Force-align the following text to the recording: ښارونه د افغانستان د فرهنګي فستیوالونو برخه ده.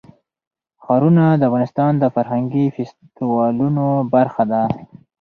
ښارونه 0.83 1.23
د 1.35 1.41
افغانستان 1.49 1.91
د 1.97 2.03
فرهنګي 2.15 2.65
فستیوالونو 2.75 3.85
برخه 4.13 4.43
ده. 4.51 4.63